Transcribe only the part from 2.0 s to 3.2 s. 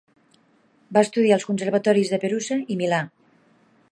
de Perusa i Milà.